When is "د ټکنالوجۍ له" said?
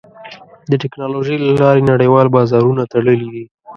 0.71-1.51